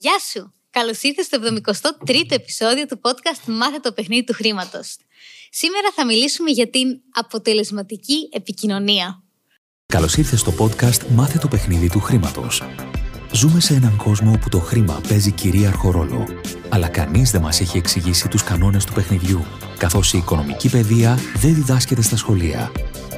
[0.00, 0.52] Γεια σου!
[0.70, 1.38] Καλώς ήρθες στο
[2.06, 4.96] 73ο επεισόδιο του podcast Μάθε το παιχνίδι του χρήματος.
[5.50, 9.22] Σήμερα θα μιλήσουμε για την αποτελεσματική επικοινωνία.
[9.86, 12.62] Καλώς ήρθες στο podcast Μάθε το παιχνίδι του χρήματος.
[13.32, 16.26] Ζούμε σε έναν κόσμο όπου το χρήμα παίζει κυρίαρχο ρόλο.
[16.68, 19.44] Αλλά κανείς δεν μας έχει εξηγήσει τους κανόνες του παιχνιδιού,
[19.78, 22.72] καθώς η οικονομική παιδεία δεν διδάσκεται στα σχολεία.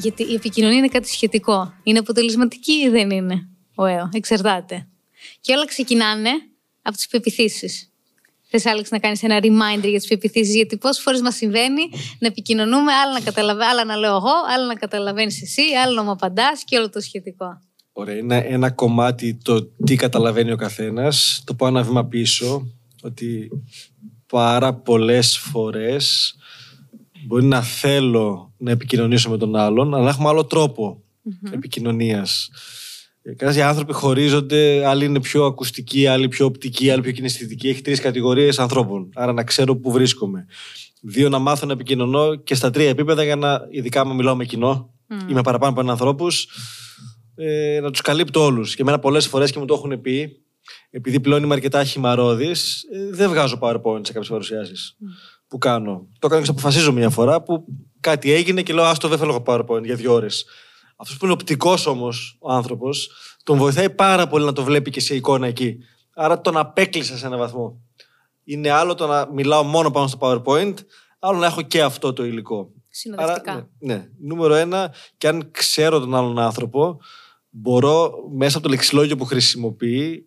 [0.00, 1.72] Γιατί η επικοινωνία είναι κάτι σχετικό.
[1.82, 4.88] Είναι αποτελεσματική ή δεν είναι; Ωέω, εξαρτάται.
[5.40, 6.30] Και όλα ξεκινάνε
[6.82, 7.90] από τις πεπιθήσεις.
[8.52, 11.82] Θες, Άλεξ, να κάνεις ένα reminder για τις πεπιθήσεις, γιατί πόσες φορές μας συμβαίνει
[12.18, 13.68] να επικοινωνούμε, άλλα να, καταλαβα...
[13.68, 17.00] άλλα να λέω εγώ, άλλα να καταλαβαίνεις εσύ, άλλο να μου απαντάς και όλο το
[17.00, 17.60] σχετικό.
[17.92, 18.16] Ωραία.
[18.16, 21.42] Είναι ένα κομμάτι το τι καταλαβαίνει ο καθένας.
[21.46, 22.66] Το πάω ένα βήμα πίσω,
[23.02, 23.48] ότι
[24.26, 26.34] πάρα πολλές φορές
[27.30, 31.52] μπορεί να θέλω να επικοινωνήσω με τον άλλον, αλλά έχουμε άλλο τρόπο mm-hmm.
[31.52, 32.50] επικοινωνίας.
[33.36, 37.68] Κάποιοι άνθρωποι χωρίζονται, άλλοι είναι πιο ακουστικοί, άλλοι πιο οπτικοί, άλλοι πιο κινηστικοί.
[37.68, 39.10] Έχει τρεις κατηγορίες ανθρώπων.
[39.14, 40.46] Άρα να ξέρω πού βρίσκομαι.
[41.00, 44.44] Δύο, να μάθω να επικοινωνώ και στα τρία επίπεδα για να, ειδικά με μιλάω με
[44.44, 45.30] κοινό, mm.
[45.30, 46.26] είμαι παραπάνω από έναν ανθρώπου,
[47.34, 48.74] ε, να τους καλύπτω όλους.
[48.74, 50.42] Και εμένα πολλές φορές και μου το έχουν πει,
[50.90, 55.39] επειδή πλέον είμαι αρκετά χυμαρόδης, ε, δεν βγάζω PowerPoint σε κάποιες παρουσιάσεις mm.
[55.50, 56.06] Που κάνω.
[56.18, 57.64] Το έκανα και αποφασίζω μια φορά που
[58.00, 60.44] κάτι έγινε και λέω Άστο, δεν θέλω PowerPoint για δύο ώρες.
[60.96, 63.10] Αυτός που είναι οπτικός όμως ο άνθρωπος,
[63.42, 65.78] τον βοηθάει πάρα πολύ να το βλέπει και σε εικόνα εκεί.
[66.14, 67.80] Άρα τον απέκλεισα σε έναν βαθμό.
[68.44, 70.74] Είναι άλλο το να μιλάω μόνο πάνω στο PowerPoint,
[71.18, 72.70] άλλο να έχω και αυτό το υλικό.
[72.88, 73.52] Συνοδευτικά.
[73.52, 74.08] Άρα, ναι, ναι.
[74.20, 77.00] Νούμερο ένα, και αν ξέρω τον άλλον άνθρωπο,
[77.50, 80.26] μπορώ μέσα από το λεξιλόγιο που χρησιμοποιεί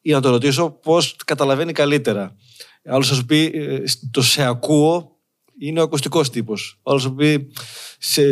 [0.00, 2.36] ή να το ρωτήσω πώς καταλαβαίνει καλύτερα.
[2.84, 5.16] Άλλος θα σου πει, ε, το σε ακούω
[5.58, 6.78] είναι ο ακουστικός τύπος.
[6.82, 7.52] Άλλος σου πει,
[7.98, 8.22] σε,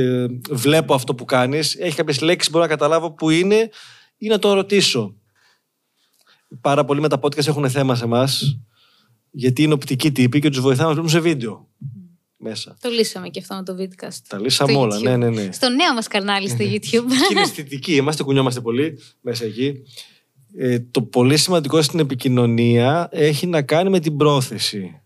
[0.50, 3.70] βλέπω αυτό που κάνεις, έχει κάποιες λέξεις που μπορώ να καταλάβω που είναι
[4.16, 5.14] ή να το ρωτήσω.
[6.60, 8.58] Πάρα πολλοί με τα podcast έχουν θέμα σε εμάς,
[9.30, 11.68] γιατί είναι οπτικοί τύποι και τους βοηθάμε να βλέπουμε σε βίντεο.
[12.42, 12.76] Μέσα.
[12.80, 14.18] Το λύσαμε και αυτό με το vidcast.
[14.28, 15.52] Τα λύσαμε όλα, ναι, ναι, ναι.
[15.52, 17.30] Στο νέο μας κανάλι στο YouTube.
[17.30, 19.82] είναι αισθητική, είμαστε, κουνιόμαστε πολύ μέσα εκεί.
[20.56, 25.00] Ε, το πολύ σημαντικό στην επικοινωνία έχει να κάνει με την πρόθεση.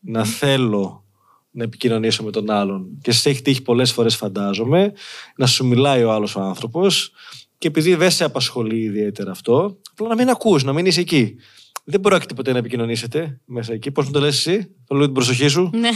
[0.00, 1.04] Να θέλω
[1.50, 2.98] να επικοινωνήσω με τον άλλον.
[3.02, 4.92] Και σε έχει τύχει πολλές φορές, φαντάζομαι,
[5.36, 7.12] να σου μιλάει ο άλλος ο άνθρωπος
[7.58, 11.36] και επειδή δεν σε απασχολεί ιδιαίτερα αυτό, απλά να μην ακούς, να μην είσαι εκεί.
[11.84, 13.90] Δεν πρόκειται ποτέ να επικοινωνήσετε μέσα εκεί.
[13.90, 15.70] Πώς μου το λες εσύ, θέλω την προσοχή σου.
[15.72, 15.90] Ναι.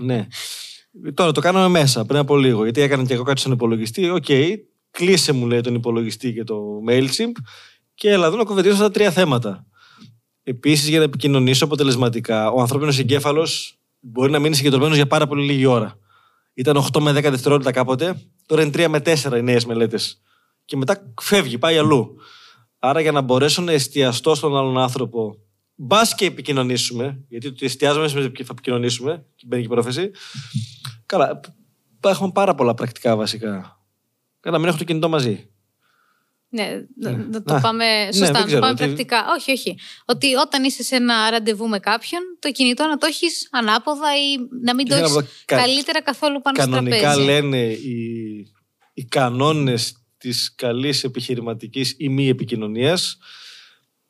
[0.14, 0.26] ναι.
[1.14, 4.10] Τώρα το κάναμε μέσα πριν από λίγο, γιατί έκανα και εγώ κάτι στον υπολογιστή.
[4.10, 4.54] OK, okay,
[4.90, 7.32] κλείσε μου λέει τον υπολογιστή και το MailChimp
[7.98, 9.66] και έλα εδώ να κουβεντιάσω αυτά τα τρία θέματα.
[10.42, 15.44] Επίσης, για να επικοινωνήσω αποτελεσματικά, ο ανθρώπινος εγκέφαλος μπορεί να μείνει συγκεντρωμένος για πάρα πολύ
[15.44, 15.98] λίγη ώρα.
[16.54, 20.20] Ήταν 8 με 10 δευτερόλεπτα κάποτε, τώρα είναι 3 με 4 οι νέες μελέτες.
[20.64, 22.16] Και μετά φεύγει, πάει αλλού.
[22.78, 25.36] Άρα για να μπορέσω να εστιαστώ στον άλλον άνθρωπο,
[25.74, 30.10] μπας και επικοινωνήσουμε, γιατί το εστιάζουμε σημαίνει ότι θα επικοινωνήσουμε, και μπαίνει και η πρόθεση.
[31.06, 31.40] Καλά,
[32.00, 33.80] έχουμε πάρα πολλά πρακτικά βασικά.
[34.40, 35.48] Καλά, μην έχω το κινητό μαζί.
[36.50, 37.40] Ναι, να ναι.
[37.40, 39.24] το πάμε ναι, σωστά, να το πάμε πρακτικά.
[39.38, 39.78] Όχι, όχι.
[40.04, 44.36] Ότι όταν είσαι σε ένα ραντεβού με κάποιον, το κινητό να το έχεις ανάποδα ή
[44.62, 47.00] να μην το έχεις καλύτερα καθόλου πάνω στο τραπέζι.
[47.00, 48.00] Κανονικά λένε οι,
[48.94, 53.18] οι κανόνες της καλής επιχειρηματικής ή μη επικοινωνίας.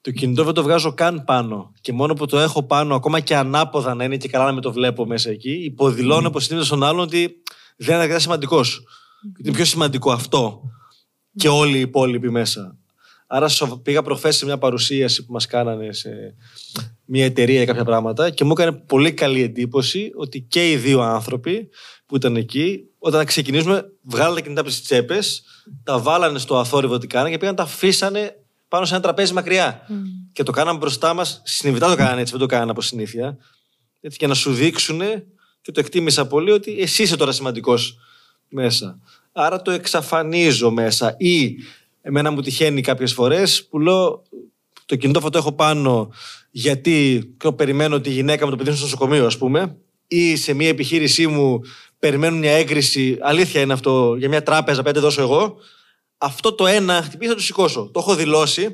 [0.01, 1.73] Το κινητό δεν το βγάζω καν πάνω.
[1.81, 4.61] Και μόνο που το έχω πάνω, ακόμα και ανάποδα να είναι και καλά να με
[4.61, 6.43] το βλέπω μέσα εκεί, υποδηλώνω mm.
[6.43, 7.43] συνήθω στον άλλον ότι
[7.77, 8.81] δεν είναι αρκετά σημαντικός.
[8.81, 9.45] Mm.
[9.45, 10.63] Είναι πιο σημαντικό αυτό
[11.39, 12.77] και όλοι οι υπόλοιποι μέσα.
[13.27, 13.49] Άρα
[13.83, 16.35] πήγα προχθές σε μια παρουσίαση που μας κάνανε σε
[17.05, 21.01] μια εταιρεία για κάποια πράγματα και μου έκανε πολύ καλή εντύπωση ότι και οι δύο
[21.01, 21.69] άνθρωποι
[22.07, 25.43] που ήταν εκεί, όταν ξεκινήσουμε, βγάλανε τα κινητά από τις τσέπες,
[25.83, 29.87] τα βάλανε στο αθόρυβο τι κάνανε και πήγαν τα αφήσανε πάνω σε ένα τραπέζι μακριά.
[29.89, 29.93] Mm.
[30.33, 31.43] Και το κάναμε μπροστά μας.
[31.45, 33.39] Συνειδητά το κάνανε έτσι, δεν το κάνανε από συνήθεια.
[34.01, 35.01] Έτσι, για να σου δείξουν
[35.61, 37.99] και το εκτίμησα πολύ ότι εσύ είσαι τώρα σημαντικός
[38.49, 38.99] μέσα
[39.43, 41.15] άρα το εξαφανίζω μέσα.
[41.19, 41.57] Ή
[42.01, 44.23] εμένα μου τυχαίνει κάποιες φορές που λέω
[44.87, 46.13] το κινητό αυτό έχω πάνω
[46.51, 49.77] γιατί περιμένω τη γυναίκα μου το παιδί στο νοσοκομείο ας πούμε
[50.07, 51.61] ή σε μια επιχείρησή μου
[51.99, 55.57] περιμένουν μια έγκριση, αλήθεια είναι αυτό, για μια τράπεζα πέντε δώσω εγώ.
[56.19, 57.91] Αυτό το ένα χτυπήσει θα το σηκώσω.
[57.93, 58.69] Το έχω δηλώσει.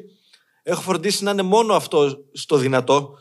[0.62, 3.18] Έχω φροντίσει να είναι μόνο αυτό στο δυνατό,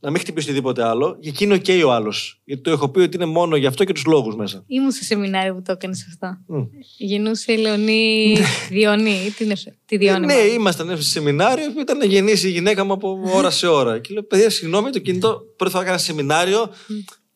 [0.00, 1.18] να μην χτυπήσει οτιδήποτε άλλο.
[1.20, 2.40] Και εκεί είναι οκ ο άλλος.
[2.44, 4.64] Γιατί το έχω πει ότι είναι μόνο γι' αυτό και τους λόγους μέσα.
[4.66, 6.38] Ήμουν σε σεμινάριο που το έκανες αυτό.
[6.46, 6.62] Μμ.
[6.96, 8.36] Γεννούσε η Λεωνή
[8.70, 9.32] Διονή.
[9.36, 10.26] Τι είναι αυτό, τη Διόνη.
[10.26, 10.54] ναι, μάλλον.
[10.54, 13.98] ήμασταν σε σεμινάριο που ήταν να γεννήσει η γυναίκα μου από ώρα σε ώρα.
[13.98, 15.42] Και λέω, παιδιά, συγγνώμη, το κινητό.
[15.56, 16.70] Πρώτη φορά έκανα σεμινάριο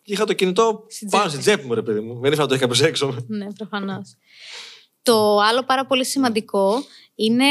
[0.02, 1.42] και είχα το κινητό Στην πάνω τσέπη.
[1.42, 2.12] στην τσέπη μου, ρε παιδί μου.
[2.20, 3.24] Δεν ήθελα να το έχει κάποιο έξω.
[3.26, 4.14] Ναι, προφανώς.
[5.02, 7.44] Το άλλο πάρα πολύ σημαντικό είναι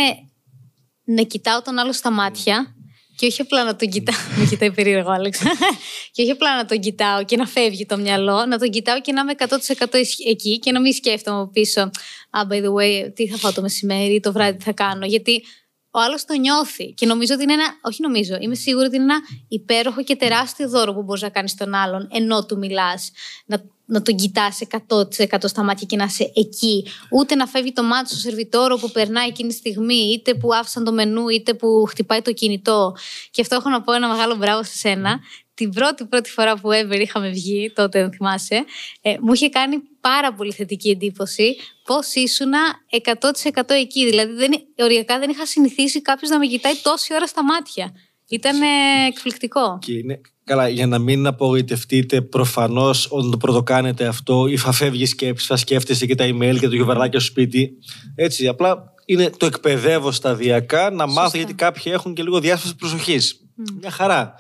[1.04, 2.76] να κοιτάω τον άλλο στα μάτια
[3.22, 4.20] και όχι απλά να τον κοιτάω.
[4.40, 5.40] Με κοιτάει περίεργο, Άλεξ.
[6.14, 9.12] και όχι απλά να τον κοιτάω και να φεύγει το μυαλό, να τον κοιτάω και
[9.12, 11.90] να είμαι 100% ισχ- εκεί και να μην σκέφτομαι από πίσω.
[12.32, 15.06] Ah, by the way, τι θα φάω το μεσημέρι, το βράδυ τι θα κάνω.
[15.06, 15.44] Γιατί
[15.92, 16.94] ο άλλος το νιώθει.
[16.94, 17.66] Και νομίζω ότι είναι ένα.
[17.82, 21.52] Όχι νομίζω, είμαι σίγουρη ότι είναι ένα υπέροχο και τεράστιο δώρο που μπορείς να κάνεις
[21.52, 23.12] στον άλλον ενώ του μιλάς.
[23.46, 26.86] Να, να τον κοιτάς 100% στα μάτια και να είσαι εκεί.
[27.12, 30.84] Ούτε να φεύγει το μάτι στο σερβιτόρο που περνάει εκείνη τη στιγμή, είτε που άφησαν
[30.84, 32.96] το μενού, είτε που χτυπάει το κινητό.
[33.32, 35.20] Και αυτό έχω να πω ένα μεγάλο μπράβο σε σένα.
[35.62, 38.64] Την πρώτη πρώτη φορά που ever είχαμε βγει, τότε δεν θυμάσαι,
[39.02, 42.60] ε, μου είχε κάνει πάρα πολύ θετική εντύπωση πώς ήσουνα
[42.90, 44.06] 100% εκεί.
[44.06, 47.92] Δηλαδή, δεν, οριακά δεν είχα συνηθίσει κάποιος να με κοιτάει τόση ώρα στα μάτια.
[48.30, 48.62] Ήταν
[49.08, 49.78] εκπληκτικό.
[49.82, 55.06] Και είναι, καλά, για να μην απογοητευτείτε, προφανώς όταν το πρωτοκάνετε αυτό, ή θα φεύγει
[55.06, 57.78] σκέψη, θα σκέφτεσαι και τα email και το γιουβαρλάκι στο σπίτι.
[58.16, 63.36] Έτσι, απλά είναι το εκπαιδεύω σταδιακά να μάθω γιατί κάποιοι έχουν και λίγο διάσπαση προσοχής.
[63.80, 64.36] Μια χαρά.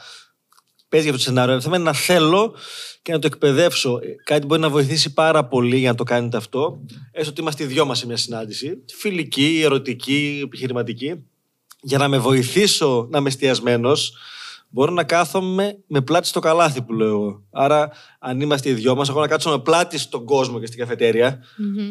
[0.91, 1.61] Παίζει για αυτό το σενάριο.
[1.61, 2.55] Θα να θέλω
[3.01, 3.99] και να το εκπαιδεύσω.
[4.03, 6.79] Ε, Κάτι μπορεί να βοηθήσει πάρα πολύ για να το κάνετε αυτό.
[7.11, 8.83] Έστω ότι είμαστε οι δυο μας σε μια συνάντηση.
[8.97, 11.25] Φιλική, ερωτική, επιχειρηματική.
[11.81, 14.13] Για να με βοηθήσω να είμαι εστιασμένος,
[14.69, 17.43] μπορώ να κάθομαι με πλάτη στο καλάθι που λέω εγώ.
[17.51, 20.79] Άρα, αν είμαστε οι δυο μας, εγώ να κάτσω με πλάτη στον κόσμο και στην
[20.79, 21.89] καφετέρια Μμμ.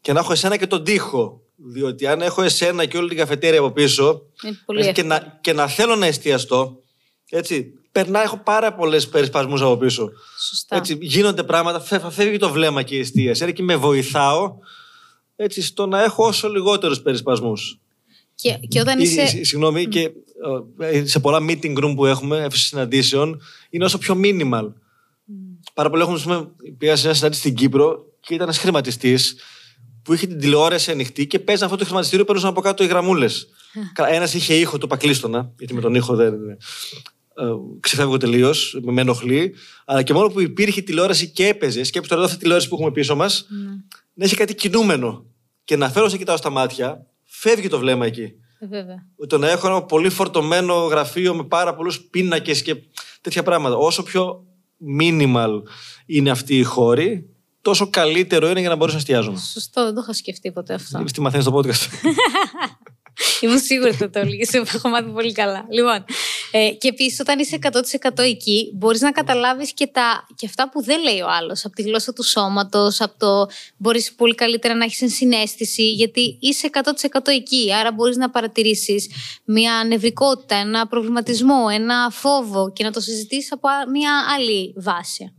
[0.00, 1.40] και να έχω εσένα και τον τοίχο.
[1.56, 5.20] Διότι αν έχω εσένα και όλη την καφετέρια από πίσω Είναι πολύ έτσι, και, εύκολο.
[5.20, 6.80] να, και να θέλω να εστιαστώ,
[7.30, 10.10] έτσι, περνά, έχω πάρα πολλές περισπασμούς από πίσω.
[10.48, 10.76] Σωστά.
[10.76, 13.42] Έτσι, γίνονται πράγματα, φε- θα φεύγει το βλέμμα και η εστίαση.
[13.42, 14.54] Άρα και με βοηθάω
[15.36, 17.78] έτσι, στο να έχω όσο λιγότερους περισπασμούς.
[18.34, 19.26] Και, και όταν είσαι.
[19.26, 20.10] Συγγνώμη, και
[20.78, 23.40] ε, σε πολλά meeting room που έχουμε, αίθουσες συναντήσεων,
[23.70, 24.72] είναι όσο πιο minimal.
[25.74, 26.48] Πάρα πολλοί έχουν, ας πούμε,
[26.78, 29.36] πήγα σε μια συνάντηση στην Κύπρο και ήταν ένας χρηματιστής
[30.02, 32.86] που είχε την τηλεόραση ανοιχτή και παίζανε αυτό το χρηματιστήριο που παίρνουν από κάτω οι
[32.86, 33.48] γραμμούλες.
[34.08, 36.34] Ένας είχε ήχο, το πακλίστονα, γιατί με τον ήχο δεν.
[37.38, 37.44] Ε,
[37.80, 39.54] ξεφεύγω τελείως, με ενοχλεί.
[39.84, 42.74] Αλλά και μόνο που υπήρχε τηλεόραση και έπαιζε, σκέψτε τώρα εδώ αυτή τη τηλεόραση που
[42.74, 43.46] έχουμε πίσω μας,
[44.14, 45.24] να έχει κάτι κινούμενο.
[45.64, 48.32] Και να φέρω σε κοιτάω στα μάτια, φεύγει το βλέμμα εκεί.
[48.58, 49.06] Ε, Βέβαια.
[49.26, 52.76] Το να έχω ένα πολύ φορτωμένο γραφείο με πάρα πολλούς πίνακες και
[53.20, 53.76] τέτοια πράγματα.
[53.76, 54.44] Όσο πιο
[55.00, 55.62] minimal
[56.06, 57.28] είναι αυτή η χώρη,
[57.62, 59.38] τόσο καλύτερο είναι για να μπορέσω να εστιάζομαι.
[59.38, 61.04] Σωστό, δεν το είχα σκεφτεί ποτέ αυτό.
[61.12, 61.88] Τι μαθαίνεις στο podcast.
[63.40, 64.48] Ήμουν σίγουρη ότι θα το έλεγες.
[64.48, 65.66] Σε έχω μάθει πολύ καλά.
[65.70, 66.04] Λοιπόν,
[66.58, 70.82] ε, και επίσης, όταν είσαι 100% εκεί, μπορείς να καταλάβεις και, τα, και αυτά που
[70.82, 71.64] δεν λέει ο άλλος.
[71.64, 73.46] Από τη γλώσσα του σώματος, από το.
[73.76, 77.72] Μπορείς πολύ καλύτερα να έχεις ενσυναίσθηση, γιατί είσαι 100% εκεί.
[77.74, 79.10] Άρα μπορείς να παρατηρήσεις
[79.44, 85.32] μια νευρικότητα, ένα προβληματισμό, ένα φόβο και να το συζητήσεις από α- μια άλλη βάση.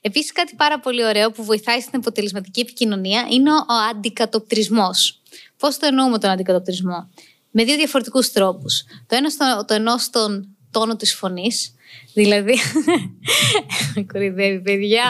[0.00, 5.22] Επίσης, κάτι πάρα πολύ ωραίο που βοηθάει στην αποτελεσματική επικοινωνία είναι ο, ο αντικατοπτρισμός.
[5.58, 7.08] Πώς το εννοούμε τον αντικατοπτρισμό,
[7.50, 8.84] Με δύο διαφορετικούς τρόπους.
[9.06, 11.74] Το ένα στο, το εννοώ στον τόνο της φωνής.
[12.14, 12.58] Δηλαδή.
[14.12, 15.04] Κορυδεύει, παιδιά.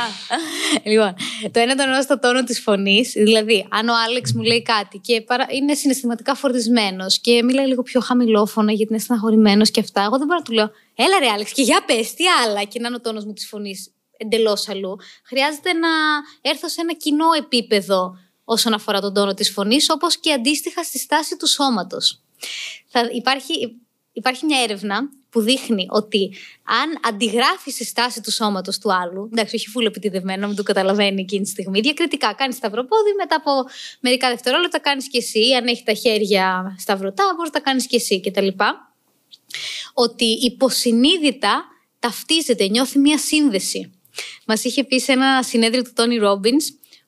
[0.85, 1.15] λοιπόν,
[1.51, 3.13] το ένα το εννοώ στο τόνο της φωνής.
[3.13, 5.47] Δηλαδή, αν ο Άλεξ μου λέει κάτι και παρα...
[5.51, 10.27] είναι συναισθηματικά φορτισμένος και μιλάει λίγο πιο χαμηλόφωνα γιατί είναι στεναχωρημένος και αυτά, εγώ δεν
[10.27, 12.97] μπορώ να του λέω Έλα ρε Άλεξ, και για πες, τι άλλα, και να είναι
[12.97, 14.97] ο τόνος μου της φωνής εντελώς αλλού.
[15.25, 15.89] Χρειάζεται να
[16.41, 20.99] έρθω σε ένα κοινό επίπεδο όσον αφορά τον τόνο της φωνής, όπως και αντίστοιχα στη
[20.99, 22.21] στάση του σώματος.
[22.87, 23.81] Θα υπάρχει,
[24.13, 29.57] υπάρχει μια έρευνα που δείχνει ότι αν αντιγράφεις τη στάση του σώματος του άλλου, εντάξει,
[29.57, 33.51] όχι φούλο επιτιδευμένο, μην το καταλαβαίνει εκείνη τη στιγμή, διακριτικά κάνεις σταυροπόδι, μετά από
[34.01, 35.55] μερικά δευτερόλεπτα κάνεις και εσύ.
[35.59, 38.49] Αν έχει τα χέρια σταυρωτά, μπορείς να τα κάνεις και εσύ κτλ.
[39.95, 41.65] Ότι υποσυνείδητα
[41.99, 43.93] ταυτίζεται, νιώθει μια σύνδεση.
[44.47, 46.57] Μας είχε πει σε ένα συνέδριο του Τόνι Ρόμπιν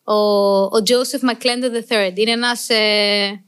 [0.04, 0.14] ο,
[0.62, 2.12] ο Joseph McClendon III.
[2.14, 3.44] Είναι ένας ε,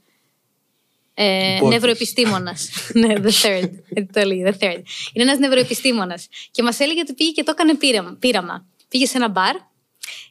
[1.17, 1.69] ε, Υπότιτλος.
[1.71, 2.69] νευροεπιστήμονας.
[2.93, 3.69] ναι, the third.
[3.93, 4.81] Έτσι το έλεγε, the third.
[5.13, 6.27] Είναι ένας νευροεπιστήμονας.
[6.51, 8.17] Και μας έλεγε ότι πήγε και το έκανε πείραμα.
[8.19, 8.65] πείραμα.
[8.89, 9.55] Πήγε σε ένα μπαρ,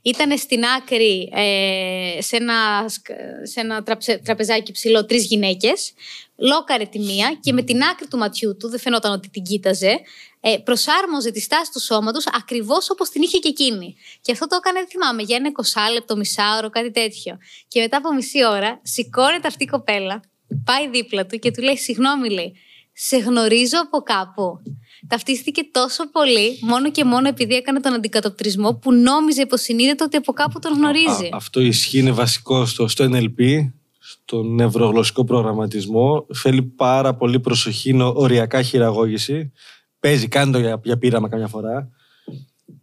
[0.03, 3.11] ήταν στην άκρη ε, σε ένα, σκ-
[3.43, 5.93] σε ένα τραψε- τραπεζάκι ψηλό τρεις γυναίκες.
[6.37, 10.01] Λόκαρε τη μία και με την άκρη του ματιού του, δεν φαινόταν ότι την κοίταζε,
[10.41, 13.97] ε, προσάρμοζε τη στάση του σώματος ακριβώς όπως την είχε και εκείνη.
[14.21, 15.51] Και αυτό το έκανε, δεν θυμάμαι, για ένα
[15.89, 17.39] 20 λεπτό, μισάωρο, κάτι τέτοιο.
[17.69, 20.21] Και μετά από μισή ώρα σηκώνεται αυτή η κοπέλα
[20.65, 22.53] πάει δίπλα του και του λέει: Συγγνώμη, λέει,
[22.93, 24.63] σε γνωρίζω από κάπου.
[25.09, 30.33] Ταυτίστηκε τόσο πολύ, μόνο και μόνο επειδή έκανε τον αντικατοπτρισμό, που νόμιζε υποσυνείδητα ότι από
[30.33, 31.25] κάπου τον γνωρίζει.
[31.25, 36.27] Α, αυτό ισχύει, είναι βασικό στο, στο NLP, στο νευρογλωσσικό προγραμματισμό.
[36.35, 39.53] Θέλει πάρα πολύ προσοχή, είναι οριακά χειραγώγηση.
[40.01, 41.91] Παίζει, κάνει το για, για πείραμα καμιά φορά.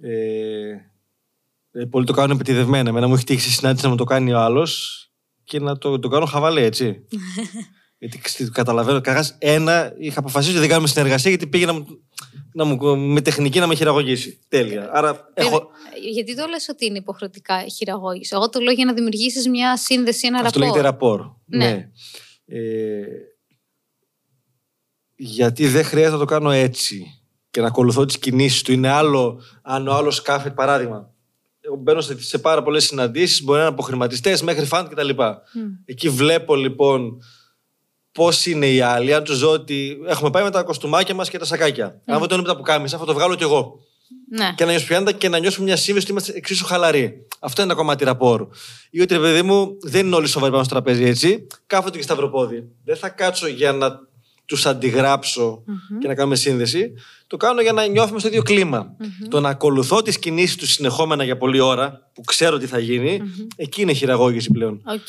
[0.02, 0.12] Ε,
[1.72, 2.90] ε, πολλοί το κάνουν επιτιδευμένα.
[2.90, 5.11] Εμένα μου έχει τύχει στη συνάντηση να μου το κάνει ο άλλος
[5.52, 7.06] και να το, το κάνω χαβαλέ, έτσι.
[8.00, 8.98] γιατί ξ- καταλαβαίνω.
[9.02, 11.86] Καταρχάς, ένα, είχα αποφασίσει ότι δεν κάνουμε συνεργασία γιατί πήγε να μου,
[12.54, 14.40] να μου, με τεχνική να με χειραγωγήσει.
[14.48, 14.90] Τέλεια.
[14.94, 15.56] Άρα έχω,
[15.96, 19.78] Ε, Γιατί το λες ότι είναι υποχρεωτικά χειραγώγηση; Εγώ το λέω για να δημιουργήσεις μια
[19.78, 20.62] σύνδεση, ένα Αυτό ραπόρ.
[20.76, 21.22] λέγεται ραπόρ.
[21.46, 21.58] Ναι.
[21.66, 21.90] Ναι.
[22.46, 23.04] Ε,
[25.16, 27.06] γιατί δεν χρειάζεται να το κάνω έτσι
[27.52, 28.72] και να ακολουθώ τις κινήσεις του.
[28.72, 31.14] Είναι άλλο αν ο άλλος κάθεται, παράδειγμα.
[31.72, 35.10] Εγώ μπαίνω σε, σε πάρα πολλές συναντήσεις, μπορεί να είναι από χρηματιστέ μέχρι φαντ κτλ.
[35.86, 37.22] Εκεί βλέπω λοιπόν
[38.12, 39.14] πώς είναι οι άλλοι.
[39.14, 42.02] Αν τους ζω ότι έχουμε πάει με τα κοστούμάκια μας και τα σακάκια.
[42.06, 43.80] Αν δεν το είναι με τα πουκάμισα, θα το βγάλω κι εγώ
[44.30, 44.54] Ναι.
[44.56, 47.28] και να νιώσουμε πιάντα και να νιώσουμε μια σύμβεση ότι είμαστε εξίσου χαλαροί.
[47.40, 48.48] Αυτό είναι ένα κομμάτι ραπόρ.
[48.90, 51.48] Ή ότι, ρε παιδί μου, δεν είναι όλοι σοβαροί πάνω στο τραπέζι έτσι.
[51.68, 52.68] Κάθονται και σταυροπόδι.
[52.84, 54.00] Δεν θα κάτσω για να
[54.52, 55.64] τους αντιγράψω
[56.00, 56.94] και να κάνουμε σύνδεση.
[57.28, 58.96] Το κάνω για να νιώθουμε στο ίδιο κλίμα.
[59.30, 63.22] Το να ακολουθώ τις κινήσεις τους συνεχόμενα για πολλή ώρα, που ξέρω τι θα γίνει,
[63.56, 64.82] εκεί είναι χειραγώγηση πλέον.
[64.86, 65.08] Οκ.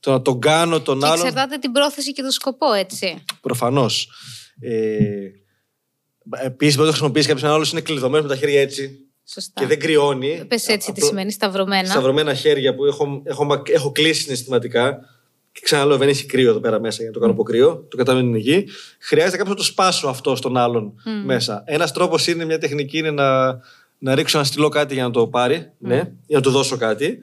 [0.00, 1.26] Το να τον κάνω τον Και άλλον.
[1.26, 3.24] εξαρτάται την πρόθεση και το σκοπό, έτσι.
[3.40, 4.08] Προφανώς.
[4.60, 4.98] Ε,
[6.44, 9.60] Επίσης, μπορεί να το χρησιμοποιήσει κάποιος άλλος είναι κλειδωμένος με τα χέρια έτσι Σωστά.
[9.60, 10.44] και δεν κρυώνει.
[10.48, 11.88] Πες έτσι τι Απλό- σημαίνει σταυρωμένα.
[11.88, 14.98] σταυρωμένα χέρια που έχω, έχω, μα- έχω κλείσει συναισθηματικά.
[15.52, 17.86] Και ξαναλέω, δεν έχει κρύο εδώ πέρα μέσα για να το κάνω από κρύο.
[17.88, 18.68] Το καταλαβαίνω είναι εκεί.
[18.98, 20.92] Χρειάζεται κάποιο να το σπάσω αυτό στον άλλον
[21.24, 21.62] μέσα.
[21.66, 23.60] Ένας τρόπος είναι, μια τεχνική είναι να,
[23.98, 27.18] να ρίξω ένα στυλό κάτι για να το πάρει, ναι, ή να του δώσω κάτι.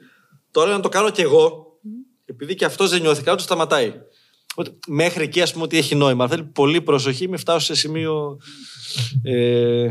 [0.50, 1.66] Τώρα να το κάνω κι εγώ,
[2.24, 3.92] επειδή και αυτός δεν νιώθει καλά, το σταματάει.
[4.52, 6.28] Οπότε, μέχρι εκεί, ας πούμε, ότι έχει νόημα.
[6.28, 8.38] Θέλει πολύ προσοχή, μην φτάσω σε σημείο.
[9.22, 9.88] Ε,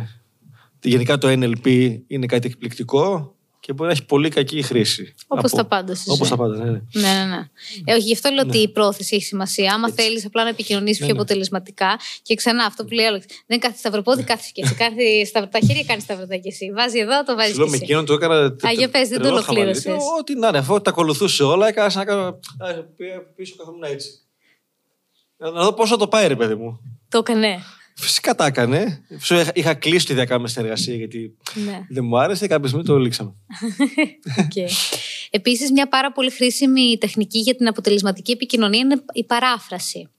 [0.81, 5.15] γενικά το NLP είναι κάτι εκπληκτικό και μπορεί να έχει πολύ κακή χρήση.
[5.27, 6.37] Όπως τα πάντα στη Όπως ζωή.
[6.37, 6.71] τα πάντα, ναι.
[6.71, 6.79] ναι.
[6.91, 7.47] Ναι, ναι, ναι.
[7.85, 9.73] Ε, όχι, γι' αυτό λέω ότι η πρόθεση έχει σημασία.
[9.73, 11.99] Άμα θέλεις απλά να επικοινωνήσεις πιο αποτελεσματικά.
[12.21, 14.75] Και ξανά αυτό που λέει ο Άλεξ, Δεν κάθεσαι σταυροπόδι, κάθεσαι και εσύ.
[14.75, 16.71] Κάθε στα τα χέρια κάνεις σταυρωτά και εσύ.
[16.71, 17.83] Βάζει εδώ, το βάζεις Σου και λέω με εσύ.
[17.83, 18.55] εκείνον το έκανα.
[18.55, 19.59] τε- Α, για πες, δεν το τρελό χαβαλέ.
[19.59, 20.03] ολοκλήρωσες.
[20.03, 22.23] Ε, Ό,τι να είναι, αφού τα ακολουθούσε όλα, έκανα σαν να κάνω.
[22.25, 24.09] Α, πήγα πίσω καθόμουν έτσι.
[25.37, 26.79] Να να δω πώς θα το πάει, ρε παιδί μου.
[27.09, 27.57] Το έκανε.
[27.99, 29.03] Φυσικά τα έκανε.
[29.21, 31.85] Σου είχα- Είχα κλείσει τη διακάμε συνεργασία γιατί Ναι.
[31.89, 32.47] δεν μου άρεσε.
[32.47, 33.33] Κάποια στιγμή το λήξαμε.
[34.41, 34.69] Okay.
[35.29, 40.09] Επίσης, μια πάρα πολύ χρήσιμη τεχνική για την αποτελεσματική επικοινωνία είναι η παράφραση.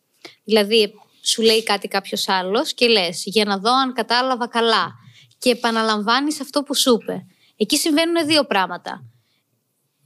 [0.45, 0.93] Δηλαδή,
[1.23, 4.93] σου λέει κάτι κάποιος άλλος και λες για να δω αν κατάλαβα καλά.
[5.39, 7.25] Και επαναλαμβάνεις αυτό που σου είπε.
[7.57, 9.05] Εκεί συμβαίνουν δύο πράγματα.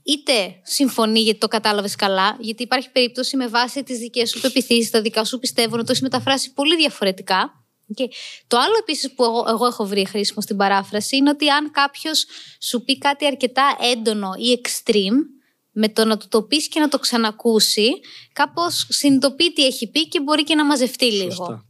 [0.03, 4.89] Είτε συμφωνεί γιατί το κατάλαβες καλά, γιατί υπάρχει περίπτωση με βάση τις δικές σου πεπιθήσεις,
[4.89, 7.62] τα δικά σου πιστεύω να το έχεις μεταφράσει πολύ διαφορετικά.
[7.93, 8.09] Και
[8.47, 12.25] το άλλο επίσης που εγώ, εγώ έχω βρει χρήσιμο στην παράφραση είναι ότι αν κάποιος
[12.61, 16.87] σου πει κάτι αρκετά έντονο ή extreme, με το να του το πεις και να
[16.87, 17.87] το ξανακούσει,
[18.33, 21.31] κάπως συνειδητοποιεί τι έχει πει και μπορεί και να μαζευτεί λίγο.
[21.31, 21.65] Σωστά.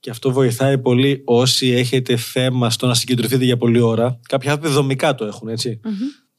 [0.00, 4.20] Και αυτό βοηθάει πολύ όσοι έχετε θέμα στο να συγκεντρωθείτε για πολλή ώρα.
[4.28, 5.80] Κάποιοι άνθρωποι δομικά το έχουν, έτσι.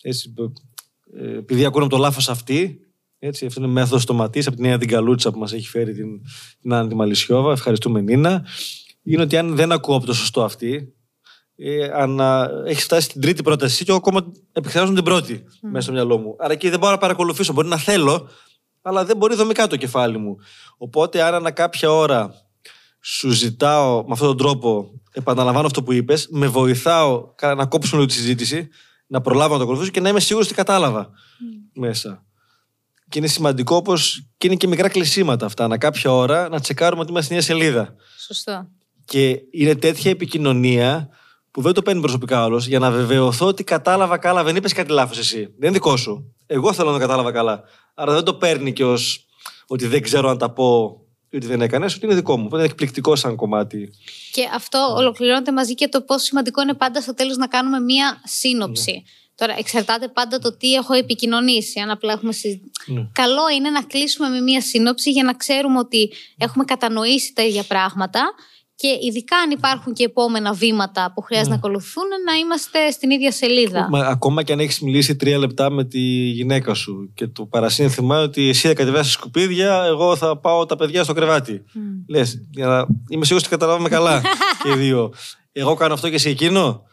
[0.02, 0.34] έτσι
[1.18, 2.80] ε, επειδή ακούνε από το λάθος αυτή,
[3.20, 6.08] έτσι, αυτό είναι μέθοδος στοματής από την Νέα Διγκαλούτσα που μας έχει φέρει την,
[6.62, 7.52] την Άννη Μαλισιόβα.
[7.52, 8.46] Ευχαριστούμε, Νίνα.
[9.04, 10.94] Είναι ότι αν δεν ακούω από το σωστό αυτή,
[11.56, 15.92] ε, ανα, έχει φτάσει στην τρίτη πρόταση και εγώ ακόμα επεξεργάζομαι την πρώτη μέσα στο
[15.92, 16.36] μυαλό μου.
[16.40, 17.54] Άρα εκεί δεν μπορώ να παρακολουθήσω.
[17.54, 18.30] Μπορεί να θέλω,
[18.82, 20.38] αλλά δεν μπορεί δομικά το κεφάλι μου.
[20.78, 22.34] Οπότε, άρα, ανά κάποια ώρα
[23.02, 27.96] σου ζητάω με αυτόν τον τρόπο, επαναλαμβάνω αυτό που είπες, με βοηθάω κα- να κόψουμε
[28.02, 28.68] λίγο τη συζήτηση,
[29.08, 31.10] να προλάβω να το ακολουθήσω και να είμαι σίγουρος ότι κατάλαβα
[31.74, 32.24] μέσα.
[33.10, 35.64] Και είναι σημαντικό όπως και είναι και μικρά κλεισίματα αυτά.
[35.64, 37.96] Ανά κάποια ώρα να τσεκάρουμε ότι είμαστε στην ίδια σελίδα.
[38.26, 38.68] Σωστό.
[39.10, 41.10] Και είναι τέτοια επικοινωνία
[41.52, 44.44] που δεν το παίρνει προσωπικά όλο για να βεβαιωθώ ότι κατάλαβα καλά.
[44.44, 45.38] Δεν είπες κάτι λάθος εσύ.
[45.38, 46.36] Δεν είναι δικό σου.
[46.46, 47.64] Εγώ θέλω να το κατάλαβα καλά.
[47.94, 49.26] Άρα δεν το παίρνει και ως
[49.68, 51.00] ότι δεν ξέρω αν τα πω
[51.30, 52.44] ή ότι δεν έκανες, ότι είναι δικό μου.
[52.46, 53.90] Οπότε είναι εκπληκτικό σαν κομμάτι.
[54.32, 58.22] Και αυτό ολοκληρώνεται μαζί και το πόσο σημαντικό είναι πάντα στο τέλος να κάνουμε μία
[58.26, 59.04] σύνοψη.
[59.36, 61.80] Τώρα, εξαρτάται πάντα το τι έχω επικοινωνήσει.
[61.80, 62.62] Αν απλά έχουμε συζη-
[63.12, 67.64] Καλό είναι να κλείσουμε με μία σύνοψη για να ξέρουμε ότι έχουμε κατανοήσει τα ίδια
[67.64, 68.22] πράγματα
[68.80, 73.32] και ειδικά αν υπάρχουν και επόμενα βήματα που χρειάζεται να ακολουθούν, να είμαστε στην ίδια
[73.32, 73.88] σελίδα.
[73.90, 78.22] Μα, ακόμα και αν έχεις μιλήσει τρία λεπτά με τη γυναίκα σου και το παρασύνθημα
[78.22, 81.64] ότι εσύ θα κατεβάσεις σκουπίδια, εγώ θα πάω τα παιδιά στο κρεβάτι.
[82.08, 82.78] Λες, για να
[83.10, 84.22] είμαι σίγουρος ότι καταλάβαμε καλά
[84.64, 85.14] και οι δύο.
[85.52, 86.84] Εγώ κάνω αυτό και εσύ εκείνο.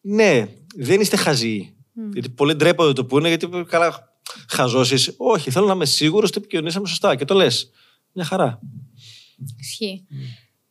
[0.00, 1.74] Ναι, δεν είστε χαζοί.
[2.12, 4.16] Γιατί πολλοί ντρέπονται το πούνε, γιατί καλά
[4.48, 5.14] χαζώσεις.
[5.16, 7.70] Όχι, θέλω να είμαι σίγουρος ότι επικοινωνήσαμε σωστά και το λες.
[8.12, 8.58] μια χαρά.
[9.60, 10.06] Ισχύει.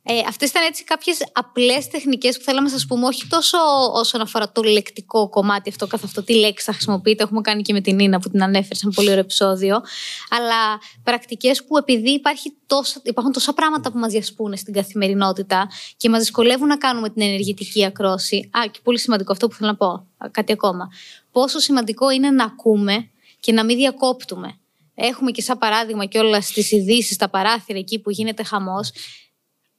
[0.07, 3.57] Ε, Αυτές ήταν έτσι κάποιες απλές τεχνικές που θέλαμε να σας πούμε, όχι τόσο
[3.93, 7.24] όσον αφορά το λεκτικό κομμάτι αυτό καθ' αυτό, τι λέξη θα χρησιμοποιείτε.
[7.24, 9.81] Έχουμε κάνει και με την Νίνα που την ανέφερε σε ένα πολύ ωραίο επεισόδιο.
[10.29, 16.09] Αλλά πρακτικές που επειδή υπάρχει τόσα, υπάρχουν τόσα πράγματα που μας διασπούν στην καθημερινότητα και
[16.09, 18.50] μας δυσκολεύουν να κάνουμε την ενεργητική ακρόση.
[18.57, 20.07] Α, και πολύ σημαντικό αυτό που θέλω να πω.
[20.17, 20.89] Α, Κάτι ακόμα.
[21.31, 23.09] Πόσο σημαντικό είναι να ακούμε
[23.39, 24.59] και να μην διακόπτουμε.
[24.95, 28.91] Έχουμε και σαν παράδειγμα και όλα στι ειδήσεις, στα παράθυρα εκεί που γίνεται χαμός.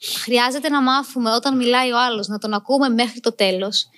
[0.00, 3.88] Χρειάζεται να μάθουμε όταν μιλάει ο άλλος να τον ακούμε μέχρι το τέλος.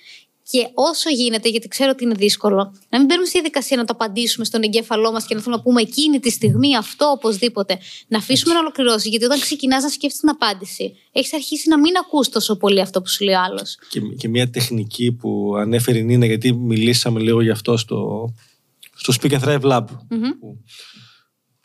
[0.51, 3.93] Και όσο γίνεται, γιατί ξέρω ότι είναι δύσκολο, να μην μπαίνουμε στη διαδικασία να το
[3.93, 7.79] απαντήσουμε στον εγκέφαλό μας και να θέλουμε να πούμε εκείνη τη στιγμή αυτό οπωσδήποτε.
[8.07, 9.09] Να αφήσουμε να ολοκληρώσει.
[9.09, 13.01] Γιατί όταν ξεκινάς να σκέφτεσαι την απάντηση, έχεις αρχίσει να μην ακούς τόσο πολύ αυτό
[13.01, 13.77] που σου λέει ο άλλος.
[13.89, 18.29] Και, και μια τεχνική που ανέφερε η Νίνα, γιατί μιλήσαμε λίγο γι' αυτό στο,
[18.95, 19.85] στο Speak and Thrive Lab
[20.39, 20.63] που,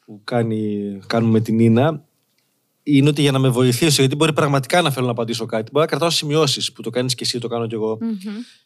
[0.04, 2.04] που κάνει, κάνουμε με την Νίνα,
[2.84, 5.84] είναι ότι για να με βοηθήσει, γιατί μπορεί πραγματικά να θέλω να απαντήσω κάτι, μπορεί
[5.84, 7.98] να κρατάω σημειώσεις που το κάνεις και εσύ, το κάνω κι εγώ.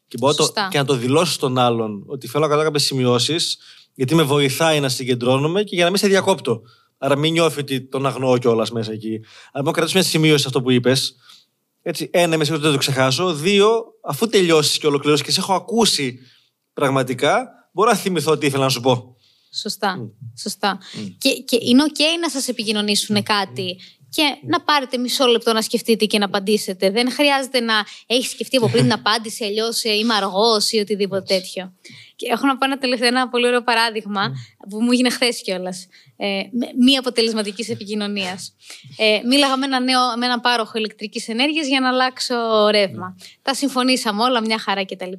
[0.08, 0.68] Και μπορώ το, Σωστά.
[0.70, 3.58] και να το δηλώσω στον άλλον ότι θέλω να κρατάω κάποιες σημειώσεις,
[3.94, 6.62] γιατί με βοηθάει να συγκεντρώνομαι και για να μην σε διακόπτω.
[6.98, 9.20] Άρα μην νιώθει ότι τον αγνοώ κιόλας μέσα εκεί.
[9.52, 11.16] Αλλά μπορώ να κρατήσω μια σημείωση σε αυτό που είπες.
[11.82, 13.34] Έτσι, ένα, είμαι σίγουρος ότι δεν το ξεχάσω.
[13.34, 16.18] Δύο, αφού τελειώσεις και ολοκληρώσεις και σε έχω ακούσει
[16.72, 19.16] πραγματικά, μπορώ να θυμηθώ τι ήθελα να σου πω.
[19.52, 20.10] Σωστά.
[20.40, 20.78] Σωστά.
[21.18, 26.04] Και, και είναι OK να σας επικοινωνήσουν κάτι και να πάρετε μισό λεπτό να σκεφτείτε
[26.04, 26.90] και να απαντήσετε.
[26.90, 27.74] Δεν χρειάζεται να
[28.06, 31.72] έχεις σκεφτεί από πριν την απάντηση, αλλιώς είμαι αργός ή οτιδήποτε τέτοιο.
[32.16, 34.32] Και έχω να πω ένα τελευταίο, ένα πολύ ωραίο παράδειγμα
[34.68, 35.86] που μου έγινε χθες κιόλας.
[36.16, 38.54] Ε, με- μη αποτελεσματικής επικοινωνίας.
[38.96, 42.34] Ε, μίλαγα με ένα, νέο, με ένα πάροχο ηλεκτρικής ενέργειας για να αλλάξω
[42.70, 43.16] ρεύμα.
[43.42, 45.12] Τα συμφωνήσαμε όλα, μια χαρά κτλ.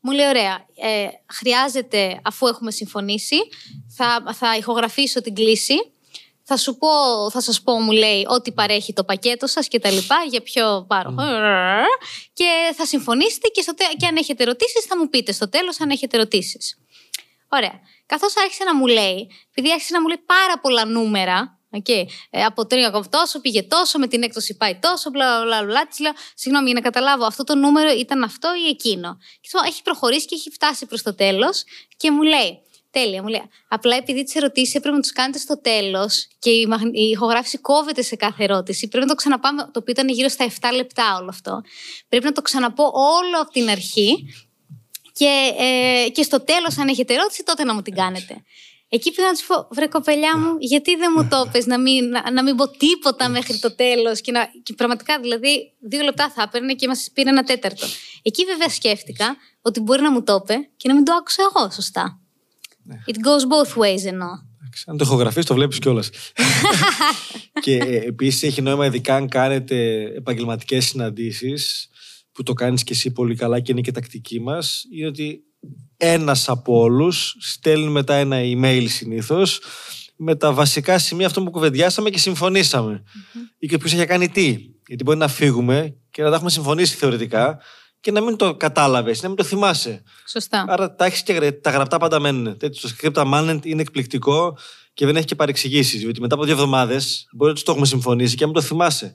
[0.00, 3.36] Μου λέει: Ωραία, ε, χρειάζεται, αφού έχουμε συμφωνήσει,
[3.96, 5.74] θα, θα ηχογραφήσω την κλίση
[6.44, 6.88] θα σου πω,
[7.30, 10.84] θα σας πω, μου λέει, ό,τι παρέχει το πακέτο σας και τα λοιπά, για ποιο
[10.88, 11.22] πάροχο.
[12.32, 15.80] Και θα συμφωνήσετε και, στο, τε- και αν έχετε ερωτήσεις θα μου πείτε στο τέλος
[15.80, 16.78] αν έχετε ερωτήσεις.
[17.48, 17.80] Ωραία.
[18.06, 22.04] Καθώς άρχισε να μου λέει, επειδή άρχισε να μου λέει πάρα πολλά νούμερα, Okay.
[22.30, 25.64] Ε, από τρία ακόμα τόσο πήγε τόσο, με την έκδοση πάει τόσο, μπλα μπλα μπλα.
[25.64, 25.86] μπλα.
[25.86, 29.16] Της λέω, συγγνώμη, για να καταλάβω, αυτό το νούμερο ήταν αυτό ή εκείνο.
[29.20, 31.64] Και της λέω, έχει προχωρήσει και έχει φτάσει προς το τέλος
[31.96, 32.58] και μου λέει,
[32.94, 33.42] Τέλεια, μου λέει.
[33.68, 37.58] Απλά επειδή τις ερωτήσεις έπρεπε να τους κάνετε στο τέλος και η, μαγ- η ηχογράφηση
[37.58, 38.88] κόβεται σε κάθε ερώτηση.
[38.88, 41.62] Πρέπει να το ξαναπάμε, το οποίο ήταν γύρω στα 7 λεπτά όλο αυτό.
[42.08, 44.34] Πρέπει να το ξαναπώ όλο από την αρχή
[45.12, 48.42] και, ε, και στο τέλος, αν έχετε ερώτηση, τότε να μου την κάνετε.
[48.88, 52.08] Εκεί πήγα να τους πω, βρε κοπελιά μου, γιατί δεν μου το πες να μην,
[52.08, 54.20] να, να μην πω τίποτα μέχρι το τέλος.
[54.20, 57.86] Και, να- και πραγματικά, δηλαδή, δύο λεπτά θα έπαιρνε και μας πήρε ένα τέταρτο.
[58.22, 61.70] Εκεί βέβαια σκέφτηκα ότι μπορεί να μου το είπε και να μην το άκουσα εγώ
[61.70, 62.18] σωστά.
[63.06, 64.28] It goes both ways εννοώ.
[64.62, 66.10] Εντάξει, Αν το ηχογραφείς το βλέπεις κιόλας.
[67.64, 71.88] και ε, επίσης έχει νόημα ειδικά αν κάνετε επαγγελματικές συναντήσεις
[72.32, 75.42] που το κάνεις και εσύ πολύ καλά και είναι και τακτική μας είναι ότι
[75.96, 79.60] ένας από όλους στέλνει μετά ένα email συνήθως
[80.16, 83.02] με τα βασικά σημεία αυτό που κουβεντιάσαμε και συμφωνήσαμε.
[83.58, 84.56] Ή και ποιος έχει κάνει τι.
[84.86, 87.60] Γιατί μπορεί να φύγουμε και να τα έχουμε συμφωνήσει θεωρητικά
[88.04, 90.02] και να μην το κατάλαβες, να μην το θυμάσαι.
[90.28, 90.64] Σωστά.
[90.68, 92.56] Άρα τα έχεις και γρα- τα γραπτά πάντα μένουν.
[92.58, 94.56] Τέτοιο το script amendment είναι εκπληκτικό
[94.94, 96.02] και δεν έχει και παρεξηγήσεις.
[96.02, 99.14] Γιατί μετά από δύο εβδομάδες μπορεί να το έχουμε συμφωνήσει και να μην το θυμάσαι.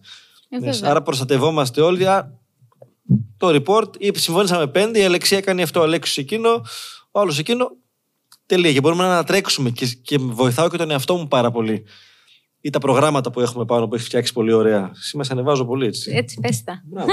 [0.50, 0.90] Ε, Ναι, βέβαια.
[0.92, 2.06] άρα προστατευόμαστε όλοι.
[2.08, 2.40] Α,
[3.38, 6.50] το report, ή συμφωνήσαμε πέντε, η Αλεξία έκανε αυτό, ο Αλέξης εκείνο,
[7.12, 7.66] ο άλλος εκείνο.
[8.46, 8.74] Τελεία.
[8.74, 11.84] Και μπορούμε να ανατρέξουμε και, και βοηθάω και τον εαυτό μου πάρα πολύ.
[12.62, 14.92] Ή τα προγράμματα που έχουμε πάνω που έχει φτιάξει πολύ ωραία.
[14.94, 16.12] Σήμερα σε ανεβάζω πολύ έτσι.
[16.16, 16.82] Έτσι, πες τα.
[16.86, 17.10] Μπράβο.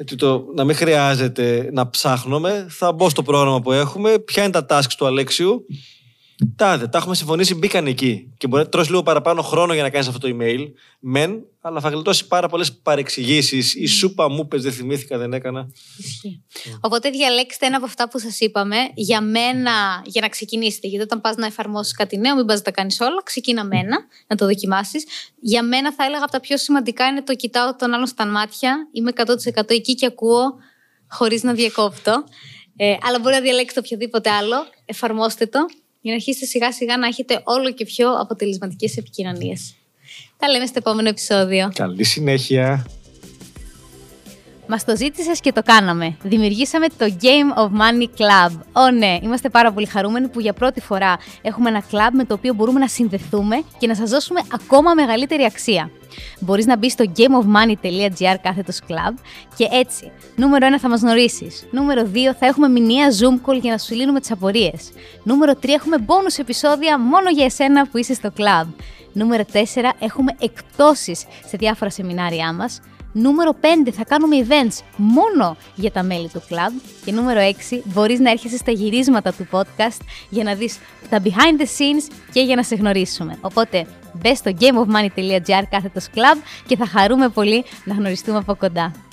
[0.00, 2.66] Έτσι το, να μην χρειάζεται να ψάχνουμε.
[2.70, 4.18] Θα μπω στο πρόγραμμα που έχουμε.
[4.18, 5.66] Ποια είναι τα tasks του Αλέξιου;
[6.56, 8.34] Τάδε, τα έχουμε συμφωνήσει, μπήκαν εκεί.
[8.38, 10.58] Και μπορεί να τρώσει λίγο παραπάνω χρόνο για να κάνεις αυτό το email.
[11.00, 13.74] Μεν, αλλά θα γλιτώσει πάρα πολλές παρεξηγήσεις.
[13.74, 15.68] Η σούπα μου πες, δεν θυμήθηκα, δεν έκανα.
[15.98, 16.42] Ισχύει.
[16.80, 20.88] Οπότε διαλέξτε ένα από αυτά που σας είπαμε για μένα, για να ξεκινήσετε.
[20.88, 23.22] Γιατί όταν πας να εφαρμόσεις κάτι νέο, μην πας να τα κάνεις όλα.
[23.24, 25.04] Ξεκίνα με ένα, να το δοκιμάσεις.
[25.40, 28.88] Για μένα, θα έλεγα από τα πιο σημαντικά είναι το κοιτάω τον άλλον στα μάτια.
[28.92, 30.54] Είμαι 100% εκεί και ακούω
[31.08, 32.24] χωρίς να διακόπτω.
[32.76, 34.56] Ε, αλλά μπορεί να διαλέξετε οποιοδήποτε άλλο.
[34.84, 35.58] Εφαρμόστε το
[36.06, 39.74] για να αρχίσετε σιγά σιγά να έχετε όλο και πιο αποτελεσματικές επικοινωνίες.
[40.36, 41.70] Τα λέμε στο επόμενο επεισόδιο.
[41.74, 42.86] Καλή συνέχεια.
[44.68, 46.16] Μας το ζήτησες και το κάναμε.
[46.22, 48.60] Δημιουργήσαμε το Game of Money Club.
[48.72, 52.34] Ω ναι, είμαστε πάρα πολύ χαρούμενοι που για πρώτη φορά έχουμε ένα club με το
[52.34, 55.90] οποίο μπορούμε να συνδεθούμε και να σας δώσουμε ακόμα μεγαλύτερη αξία.
[56.40, 59.14] Μπορείς να μπεις στο gameofmoney.gr κάθετος club
[59.56, 61.66] και έτσι, νούμερο 1 θα μας γνωρίσεις.
[61.70, 64.90] Νούμερο 2 θα έχουμε μηνιαία Zoom call για να σου λύνουμε τις απορίες.
[65.22, 68.66] Νούμερο 3 έχουμε bonus επεισόδια μόνο για εσένα που είσαι στο club.
[69.12, 69.58] Νούμερο 4.
[69.98, 72.80] Έχουμε εκπτώσεις σε διάφορα σεμινάρια μας.
[73.18, 73.90] Νούμερο 5.
[73.92, 76.82] Θα κάνουμε events μόνο για τα μέλη του club.
[77.04, 77.80] Και νούμερο 6.
[77.84, 80.78] Μπορείς να έρχεσαι στα γυρίσματα του podcast για να δεις
[81.10, 83.38] τα behind the scenes και για να σε γνωρίσουμε.
[83.40, 89.05] Οπότε μπες στο gameofmoney.gr κάθετος club και θα χαρούμε πολύ να γνωριστούμε από κοντά.